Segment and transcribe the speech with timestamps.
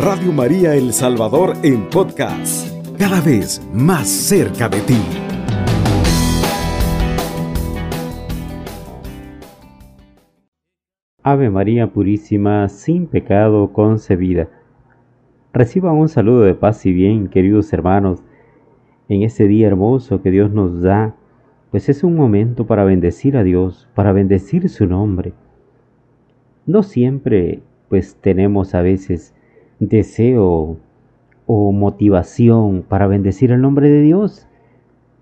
[0.00, 4.96] Radio María El Salvador en podcast, cada vez más cerca de ti.
[11.24, 14.48] Ave María Purísima, sin pecado concebida.
[15.52, 18.22] Reciban un saludo de paz y bien, queridos hermanos,
[19.08, 21.16] en este día hermoso que Dios nos da,
[21.72, 25.32] pues es un momento para bendecir a Dios, para bendecir su nombre.
[26.66, 29.34] No siempre, pues tenemos a veces
[29.80, 30.76] deseo
[31.46, 34.46] o motivación para bendecir el nombre de Dios,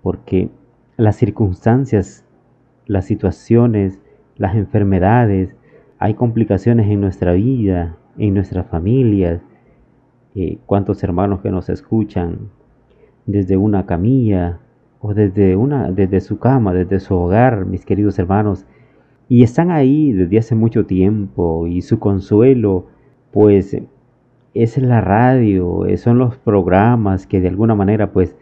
[0.01, 0.49] porque
[0.97, 2.25] las circunstancias,
[2.85, 3.99] las situaciones,
[4.35, 5.55] las enfermedades,
[5.99, 9.41] hay complicaciones en nuestra vida, en nuestras familias,
[10.35, 12.49] eh, cuántos hermanos que nos escuchan
[13.25, 14.59] desde una camilla
[14.99, 18.65] o desde, una, desde su cama, desde su hogar, mis queridos hermanos,
[19.29, 22.87] y están ahí desde hace mucho tiempo y su consuelo,
[23.31, 23.77] pues
[24.53, 28.35] es la radio, eh, son los programas que de alguna manera pues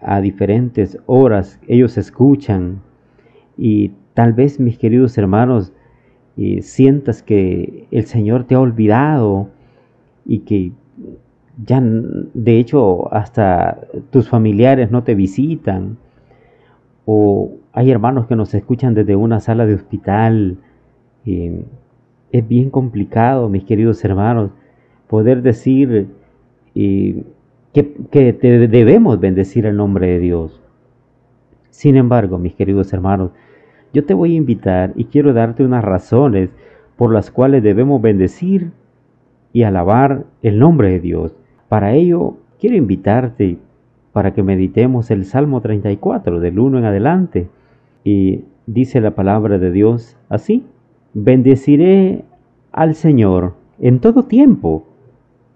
[0.00, 2.82] a diferentes horas ellos escuchan
[3.56, 5.72] y tal vez mis queridos hermanos
[6.36, 9.48] eh, sientas que el Señor te ha olvidado
[10.26, 10.72] y que
[11.64, 15.98] ya de hecho hasta tus familiares no te visitan
[17.06, 20.58] o hay hermanos que nos escuchan desde una sala de hospital.
[21.26, 21.64] Eh,
[22.32, 24.50] es bien complicado, mis queridos hermanos,
[25.08, 26.08] poder decir
[26.74, 27.24] que,
[27.72, 30.60] que debemos bendecir el nombre de Dios.
[31.70, 33.30] Sin embargo, mis queridos hermanos,
[33.92, 36.50] yo te voy a invitar y quiero darte unas razones
[36.96, 38.70] por las cuales debemos bendecir
[39.52, 41.34] y alabar el nombre de Dios.
[41.68, 43.58] Para ello, quiero invitarte
[44.12, 47.48] para que meditemos el Salmo 34 del 1 en adelante.
[48.04, 50.64] Y dice la palabra de Dios así,
[51.14, 52.24] bendeciré
[52.72, 54.86] al Señor en todo tiempo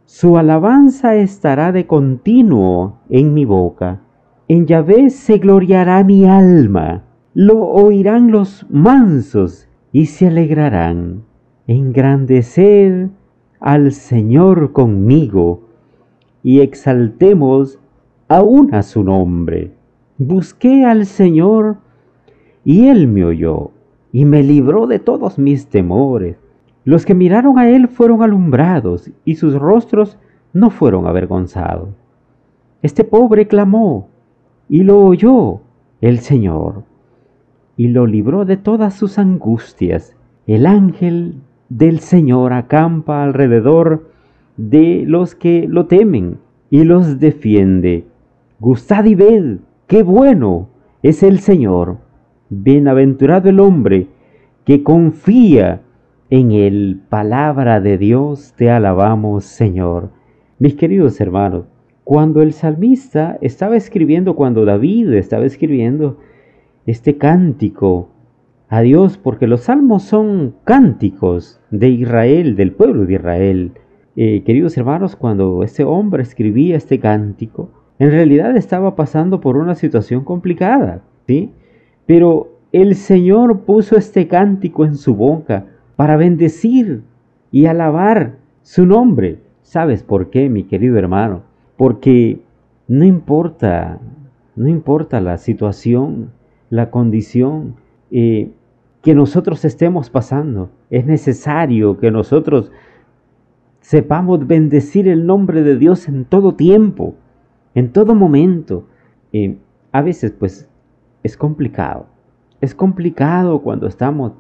[0.09, 4.01] su alabanza estará de continuo en mi boca.
[4.49, 7.05] En Yahvé se gloriará mi alma.
[7.35, 11.25] Lo oirán los mansos y se alegrarán.
[11.67, 13.11] Engrandeced
[13.61, 15.69] al Señor conmigo
[16.43, 17.79] y exaltemos
[18.29, 19.75] aún a su nombre.
[20.17, 21.77] Busqué al Señor
[22.65, 23.73] y Él me oyó
[24.11, 26.39] y me libró de todos mis temores.
[26.89, 30.17] Los que miraron a él fueron alumbrados y sus rostros
[30.55, 31.91] no fueron avergonzados.
[32.81, 34.09] Este pobre clamó
[34.71, 35.61] y lo oyó
[36.01, 36.85] el Señor
[37.77, 40.17] y lo libró de todas sus angustias.
[40.47, 44.09] El ángel del Señor acampa alrededor
[44.57, 46.39] de los que lo temen
[46.71, 48.07] y los defiende.
[48.61, 50.71] Gustad y ved, qué bueno
[51.03, 51.99] es el Señor.
[52.49, 54.07] Bienaventurado el hombre
[54.65, 55.83] que confía
[56.31, 60.11] en el palabra de Dios te alabamos, Señor.
[60.59, 61.65] Mis queridos hermanos,
[62.05, 66.19] cuando el salmista estaba escribiendo, cuando David estaba escribiendo
[66.85, 68.11] este cántico
[68.69, 73.73] a Dios, porque los salmos son cánticos de Israel, del pueblo de Israel.
[74.17, 79.75] Eh, queridos hermanos, cuando este hombre escribía este cántico, en realidad estaba pasando por una
[79.75, 81.53] situación complicada, ¿sí?
[82.05, 85.67] Pero el Señor puso este cántico en su boca
[85.99, 87.03] para bendecir
[87.51, 89.41] y alabar su nombre.
[89.63, 91.43] ¿Sabes por qué, mi querido hermano?
[91.77, 92.41] Porque
[92.87, 93.99] no importa,
[94.55, 96.31] no importa la situación,
[96.71, 97.75] la condición
[98.13, 98.53] eh,
[99.03, 102.71] que nosotros estemos pasando, es necesario que nosotros
[103.81, 107.17] sepamos bendecir el nombre de Dios en todo tiempo,
[107.75, 108.87] en todo momento.
[109.33, 109.59] Eh,
[109.91, 110.71] a veces pues
[111.25, 112.07] es complicado,
[112.61, 114.35] es complicado cuando estamos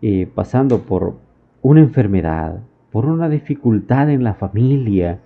[0.00, 1.14] eh, pasando por
[1.62, 2.60] una enfermedad,
[2.92, 5.20] por una dificultad en la familia,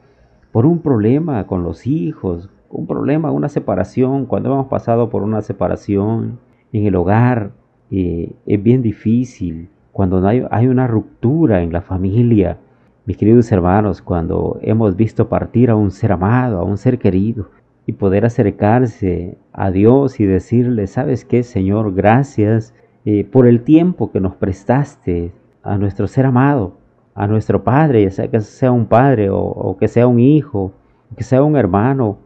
[0.51, 5.43] por un problema con los hijos, un problema, una separación, cuando hemos pasado por una
[5.43, 6.39] separación
[6.73, 7.53] en el hogar,
[7.91, 12.59] eh, es bien difícil, cuando hay, hay una ruptura en la familia,
[13.05, 17.51] mis queridos hermanos, cuando hemos visto partir a un ser amado, a un ser querido,
[17.85, 21.95] y poder acercarse a Dios y decirle, ¿sabes qué, Señor?
[21.95, 25.33] Gracias eh, por el tiempo que nos prestaste
[25.63, 26.75] a nuestro ser amado,
[27.15, 30.73] a nuestro Padre, ya sea que sea un padre o, que sea un hijo,
[31.17, 32.19] que sea un hermano.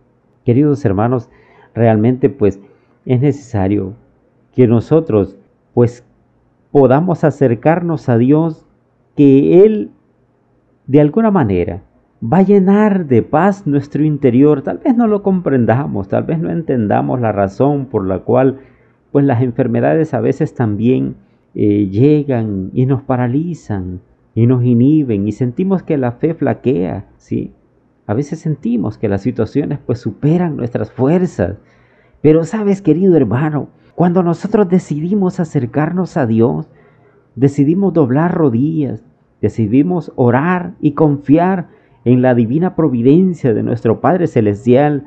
[0.45, 1.29] Queridos hermanos,
[1.75, 2.61] realmente pues
[3.05, 3.95] es necesario
[4.53, 5.37] que nosotros
[5.75, 6.05] pues
[6.71, 8.67] podamos acercarnos a Dios,
[9.17, 9.91] que Él
[10.87, 11.83] de alguna manera
[12.23, 14.63] va a llenar de paz nuestro interior.
[14.63, 18.61] Tal vez no lo comprendamos, tal vez no entendamos la razón por la cual
[19.17, 21.17] pues las enfermedades a veces también
[21.55, 24.03] eh, llegan y nos paralizan,
[24.35, 27.55] y nos inhiben y sentimos que la fe flaquea, ¿sí?
[28.07, 31.57] A veces sentimos que las situaciones pues superan nuestras fuerzas.
[32.21, 36.69] Pero sabes, querido hermano, cuando nosotros decidimos acercarnos a Dios,
[37.37, 39.03] decidimos doblar rodillas,
[39.41, 41.69] decidimos orar y confiar
[42.05, 45.07] en la divina providencia de nuestro Padre Celestial,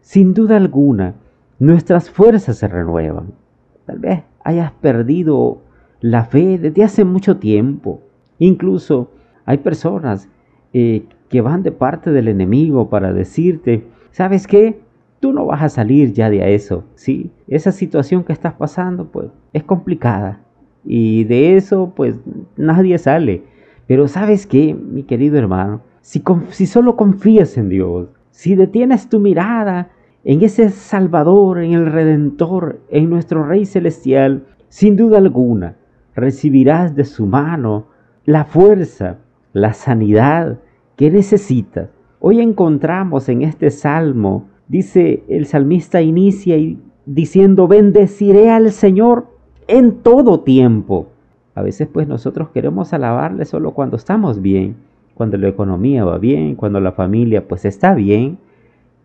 [0.00, 1.14] sin duda alguna,
[1.60, 3.43] nuestras fuerzas se renuevan.
[3.86, 5.58] Tal vez hayas perdido
[6.00, 8.00] la fe desde hace mucho tiempo.
[8.38, 9.10] Incluso
[9.44, 10.28] hay personas
[10.72, 14.80] eh, que van de parte del enemigo para decirte, ¿sabes qué?
[15.20, 17.30] Tú no vas a salir ya de eso, ¿sí?
[17.48, 20.40] Esa situación que estás pasando, pues, es complicada.
[20.84, 22.20] Y de eso, pues,
[22.56, 23.42] nadie sale.
[23.86, 25.80] Pero ¿sabes qué, mi querido hermano?
[26.02, 29.90] Si, si solo confías en Dios, si detienes tu mirada
[30.24, 35.76] en ese Salvador, en el Redentor, en nuestro Rey Celestial, sin duda alguna,
[36.14, 37.86] recibirás de su mano
[38.24, 39.18] la fuerza,
[39.52, 40.58] la sanidad
[40.96, 41.90] que necesitas.
[42.20, 46.56] Hoy encontramos en este salmo, dice el salmista inicia
[47.04, 49.26] diciendo, bendeciré al Señor
[49.68, 51.08] en todo tiempo.
[51.54, 54.76] A veces pues nosotros queremos alabarle solo cuando estamos bien,
[55.12, 58.38] cuando la economía va bien, cuando la familia pues está bien,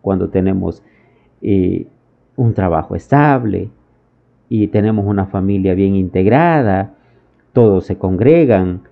[0.00, 0.82] cuando tenemos
[1.42, 1.86] eh,
[2.36, 3.70] un trabajo estable
[4.48, 6.94] y tenemos una familia bien integrada,
[7.52, 8.82] todos se congregan,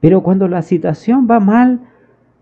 [0.00, 1.80] pero cuando la situación va mal,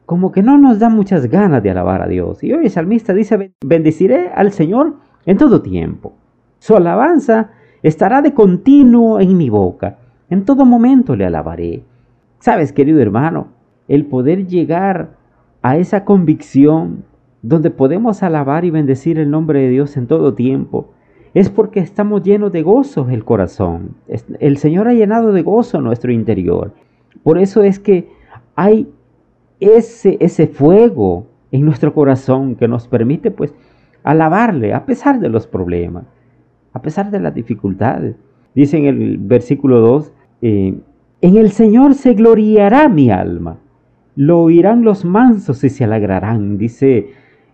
[0.07, 2.43] como que no nos da muchas ganas de alabar a Dios.
[2.43, 6.15] Y hoy el salmista dice, bendeciré al Señor en todo tiempo.
[6.59, 7.51] Su alabanza
[7.83, 9.99] estará de continuo en mi boca.
[10.29, 11.85] En todo momento le alabaré.
[12.39, 13.49] Sabes, querido hermano,
[13.89, 15.11] el poder llegar
[15.63, 17.05] a esa convicción
[17.43, 20.93] donde podemos alabar y bendecir el nombre de Dios en todo tiempo,
[21.33, 23.97] es porque estamos llenos de gozo el corazón.
[24.41, 26.73] El Señor ha llenado de gozo nuestro interior.
[27.23, 28.09] Por eso es que
[28.57, 28.89] hay
[29.61, 33.55] ese, ese fuego en nuestro corazón que nos permite pues
[34.03, 36.05] alabarle a pesar de los problemas,
[36.73, 38.17] a pesar de las dificultades.
[38.55, 40.13] Dice en el versículo 2,
[40.43, 40.75] eh,
[41.21, 43.59] en el Señor se gloriará mi alma,
[44.17, 47.11] lo oirán los mansos y se alegrarán, dice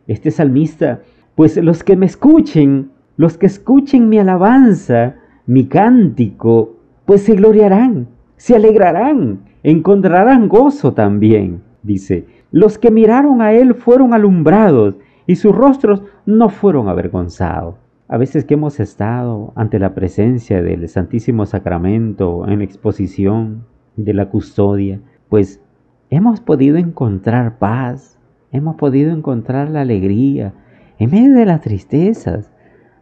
[0.06, 1.00] este salmista,
[1.35, 5.17] pues los que me escuchen, los que escuchen mi alabanza,
[5.47, 11.62] mi cántico, pues se gloriarán, se alegrarán, encontrarán gozo también.
[11.82, 17.76] Dice, los que miraron a él fueron alumbrados y sus rostros no fueron avergonzados.
[18.08, 23.64] A veces que hemos estado ante la presencia del Santísimo Sacramento en exposición
[23.97, 25.61] de la custodia, pues
[26.11, 28.16] hemos podido encontrar paz,
[28.56, 30.55] hemos podido encontrar la alegría
[30.99, 32.50] en medio de las tristezas.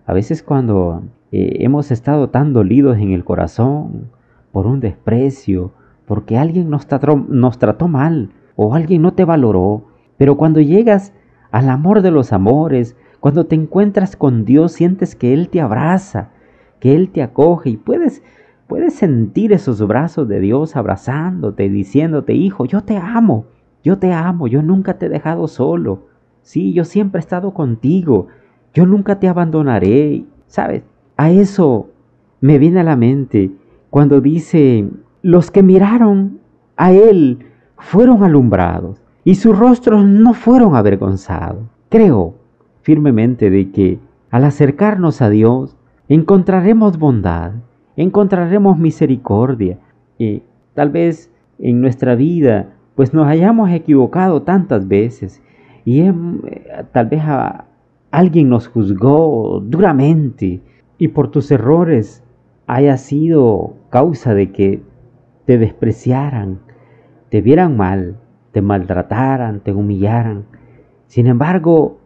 [0.07, 4.11] A veces cuando eh, hemos estado tan dolidos en el corazón
[4.53, 5.73] por un desprecio,
[6.07, 6.87] porque alguien nos
[7.29, 9.87] nos trató mal o alguien no te valoró,
[10.17, 11.13] pero cuando llegas
[11.51, 16.31] al amor de los amores, cuando te encuentras con Dios, sientes que Él te abraza,
[16.79, 18.23] que Él te acoge y puedes,
[18.67, 23.47] puedes sentir esos brazos de Dios abrazándote, diciéndote, hijo, yo te amo,
[23.85, 26.07] yo te amo, yo nunca te he dejado solo.
[26.43, 28.29] Sí, yo siempre he estado contigo,
[28.73, 30.25] yo nunca te abandonaré.
[30.47, 30.83] ¿Sabes?
[31.17, 31.91] A eso
[32.41, 33.53] me viene a la mente
[33.91, 34.89] cuando dice,
[35.23, 36.41] los que miraron
[36.77, 37.47] a Él
[37.79, 41.65] fueron alumbrados y sus rostros no fueron avergonzados.
[41.89, 42.35] Creo
[42.83, 43.99] firmemente de que
[44.31, 45.77] al acercarnos a Dios
[46.09, 47.53] encontraremos bondad,
[47.97, 49.79] encontraremos misericordia
[50.19, 50.43] y
[50.75, 55.43] tal vez en nuestra vida pues nos hayamos equivocado tantas veces
[55.85, 56.15] y eh,
[56.93, 57.23] tal vez
[58.11, 60.63] alguien nos juzgó duramente
[60.99, 62.23] y por tus errores
[62.67, 64.83] haya sido causa de que
[65.45, 66.61] te despreciaran,
[67.29, 68.17] te vieran mal,
[68.53, 70.45] te maltrataran, te humillaran.
[71.07, 71.99] Sin embargo,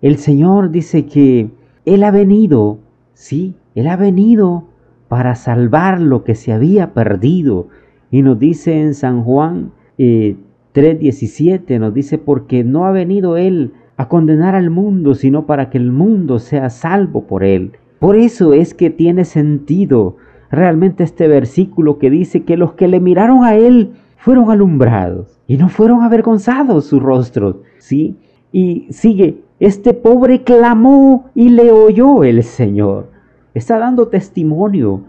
[0.00, 1.50] el Señor dice que
[1.84, 2.78] Él ha venido,
[3.12, 4.64] sí, Él ha venido
[5.08, 7.68] para salvar lo que se había perdido.
[8.10, 13.72] Y nos dice en San Juan 3:17, eh, nos dice, porque no ha venido Él
[13.96, 17.72] a condenar al mundo, sino para que el mundo sea salvo por Él.
[17.98, 20.16] Por eso es que tiene sentido
[20.50, 25.56] realmente este versículo que dice que los que le miraron a Él fueron alumbrados y
[25.56, 28.16] no fueron avergonzados sus rostros, ¿sí?
[28.52, 33.10] Y sigue, este pobre clamó y le oyó el Señor.
[33.54, 35.04] Está dando testimonio.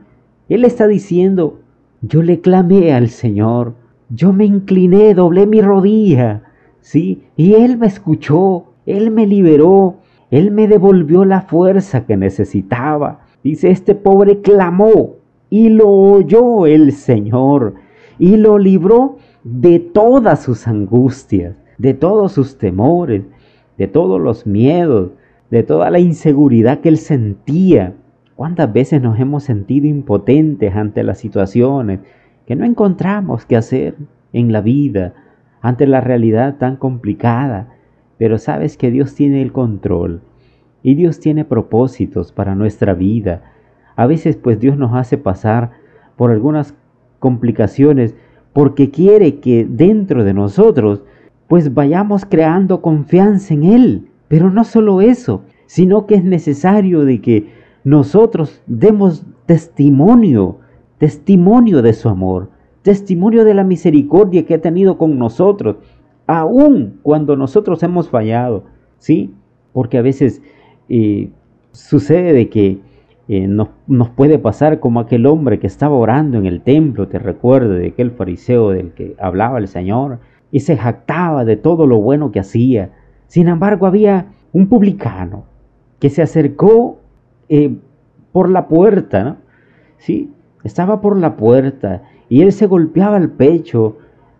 [0.48, 1.60] Él está diciendo,
[2.01, 3.74] yo le clamé al Señor,
[4.10, 6.44] yo me incliné, doblé mi rodilla,
[6.82, 7.24] ¿sí?
[7.36, 9.98] Y Él me escuchó, Él me liberó,
[10.32, 13.22] Él me devolvió la fuerza que necesitaba.
[13.44, 15.16] Dice, este pobre clamó
[15.50, 17.76] y lo oyó el Señor.
[18.20, 23.22] y lo libró de todas sus angustias, de todos sus temores,
[23.78, 25.12] de todos los miedos,
[25.52, 27.94] de toda la inseguridad que él sentía.
[28.36, 32.00] ¿Cuántas veces nos hemos sentido impotentes ante las situaciones
[32.48, 33.96] que no encontramos qué hacer
[34.34, 35.13] en la vida,
[35.62, 37.68] ante la realidad tan complicada?
[38.18, 40.22] Pero sabes que Dios tiene el control
[40.82, 43.44] y Dios tiene propósitos para nuestra vida.
[43.96, 45.72] A veces pues Dios nos hace pasar
[46.16, 46.74] por algunas
[47.20, 48.16] complicaciones
[48.54, 51.04] porque quiere que dentro de nosotros
[51.48, 54.08] pues vayamos creando confianza en Él.
[54.27, 57.51] Pero no solo eso, sino que es necesario de que
[57.84, 60.60] nosotros demos testimonio,
[60.98, 62.50] testimonio de su amor,
[62.82, 65.77] testimonio de la misericordia que ha tenido con nosotros,
[66.25, 68.63] aun cuando nosotros hemos fallado,
[68.98, 69.34] ¿sí?
[69.74, 70.42] Porque a veces
[70.89, 71.30] eh,
[71.72, 72.80] sucede de que
[73.27, 77.20] eh, nos, nos, puede pasar como aquel hombre que estaba orando en el templo, te
[77.20, 80.20] recuerdo de aquel fariseo del que hablaba el Señor,
[80.51, 82.92] y se jactaba de todo lo bueno que hacía.
[83.27, 85.44] Sin embargo, había un publicano
[86.00, 87.00] que se acercó
[87.50, 87.75] eh,
[88.32, 89.38] por la puerta, ¿no?
[89.98, 90.32] Sí,
[90.68, 93.98] estaba por la puerta y él se golpeaba el pecho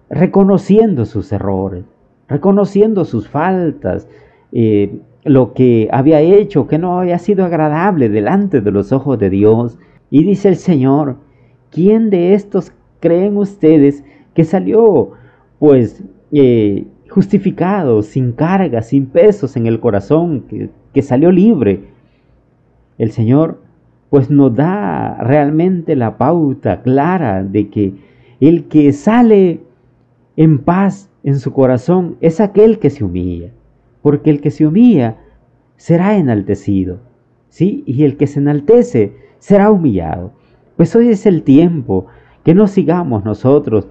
[0.10, 1.86] reconociendo sus errores,
[2.28, 4.08] reconociendo sus faltas,
[4.52, 9.30] eh, lo que había hecho, que no había sido agradable delante de los ojos de
[9.30, 9.78] Dios.
[10.10, 11.18] Y dice el Señor,
[11.72, 14.04] ¿quién de estos creen ustedes
[14.34, 15.12] que salió
[15.60, 21.86] pues eh, justificado, sin carga, sin pesos en el corazón, que, que salió libre?
[22.98, 23.62] El Señor
[24.10, 27.94] pues nos da realmente la pauta clara de que
[28.40, 29.62] el que sale
[30.36, 33.52] en paz en su corazón es aquel que se humilla,
[34.02, 35.18] porque el que se humilla
[35.76, 37.00] será enaltecido,
[37.50, 37.84] ¿sí?
[37.86, 40.32] Y el que se enaltece será humillado.
[40.76, 42.06] Pues hoy es el tiempo
[42.44, 43.88] que no sigamos nosotros,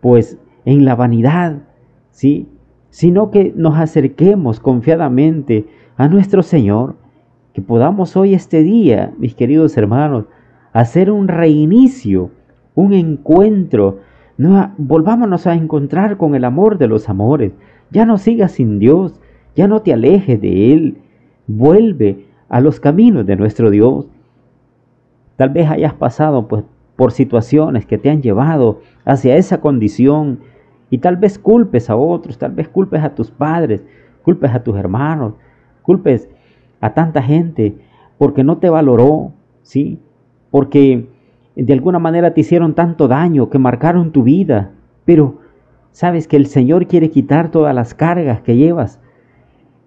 [0.00, 1.62] pues en la vanidad,
[2.10, 2.48] ¿sí?
[2.90, 6.96] Sino que nos acerquemos confiadamente a nuestro Señor,
[7.56, 10.26] que podamos hoy este día, mis queridos hermanos,
[10.74, 12.30] hacer un reinicio,
[12.74, 14.00] un encuentro,
[14.36, 17.52] no, volvámonos a encontrar con el amor de los amores.
[17.90, 19.18] Ya no sigas sin Dios,
[19.54, 20.98] ya no te alejes de Él,
[21.46, 24.06] vuelve a los caminos de nuestro Dios.
[25.36, 26.62] Tal vez hayas pasado pues,
[26.94, 30.40] por situaciones que te han llevado hacia esa condición
[30.90, 33.82] y tal vez culpes a otros, tal vez culpes a tus padres,
[34.24, 35.32] culpes a tus hermanos,
[35.80, 36.28] culpes
[36.80, 37.76] a tanta gente
[38.18, 39.98] porque no te valoró, ¿sí?
[40.50, 41.08] Porque
[41.54, 44.72] de alguna manera te hicieron tanto daño que marcaron tu vida,
[45.04, 45.38] pero
[45.90, 49.00] sabes que el Señor quiere quitar todas las cargas que llevas.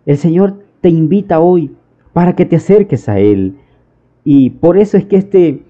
[0.05, 1.75] El Señor te invita hoy
[2.13, 3.57] para que te acerques a Él.
[4.23, 5.63] Y por eso es que este,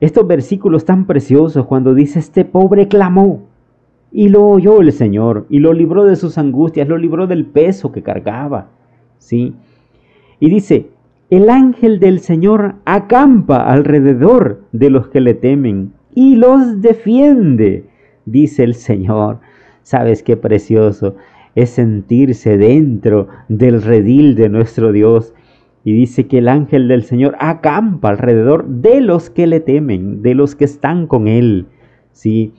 [0.00, 3.46] estos versículos tan preciosos, cuando dice, este pobre clamó,
[4.10, 7.92] y lo oyó el Señor, y lo libró de sus angustias, lo libró del peso
[7.92, 8.70] que cargaba.
[9.18, 9.54] ¿Sí?
[10.40, 10.90] Y dice,
[11.30, 17.84] el ángel del Señor acampa alrededor de los que le temen y los defiende,
[18.24, 19.40] dice el Señor.
[19.82, 21.16] ¿Sabes qué precioso?
[21.54, 25.34] Es sentirse dentro del redil de nuestro Dios.
[25.84, 30.34] Y dice que el ángel del Señor acampa alrededor de los que le temen, de
[30.34, 31.66] los que están con Él.
[32.12, 32.52] Sí,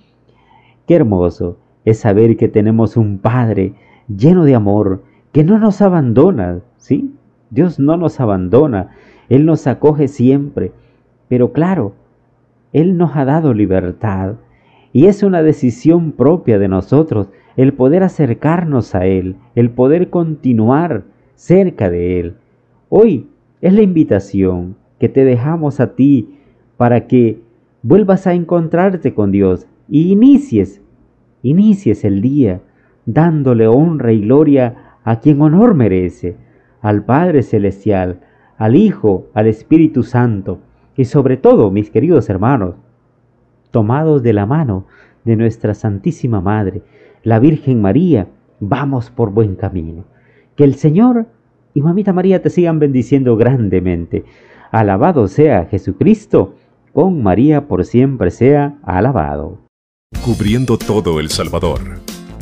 [0.88, 3.74] qué hermoso es saber que tenemos un Padre
[4.08, 7.14] lleno de amor, que no nos abandona, ¿sí?
[7.50, 8.90] Dios no nos abandona,
[9.30, 10.72] Él nos acoge siempre,
[11.28, 11.94] pero claro,
[12.74, 14.36] Él nos ha dado libertad
[14.94, 21.04] y es una decisión propia de nosotros el poder acercarnos a Él, el poder continuar
[21.36, 22.36] cerca de Él.
[22.90, 23.28] Hoy
[23.62, 26.38] es la invitación que te dejamos a ti
[26.78, 27.42] para que
[27.82, 30.82] vuelvas a encontrarte con Dios y inicies,
[31.44, 32.62] inicies el día
[33.06, 36.36] dándole honra y gloria a quien honor merece
[36.82, 38.22] al Padre Celestial,
[38.58, 40.60] al Hijo, al Espíritu Santo,
[40.96, 42.76] y sobre todo, mis queridos hermanos,
[43.72, 44.86] tomados de la mano
[45.24, 46.82] de nuestra Santísima Madre,
[47.24, 48.28] la Virgen María,
[48.60, 50.06] vamos por buen camino.
[50.56, 51.28] Que el Señor
[51.74, 54.26] y Mamita María te sigan bendiciendo grandemente.
[54.72, 56.56] Alabado sea Jesucristo,
[56.94, 59.60] con María por siempre sea alabado.
[60.26, 61.80] Cubriendo todo El Salvador.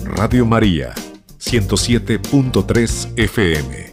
[0.04, 0.94] Radio María,
[1.38, 3.87] 107.3 FM.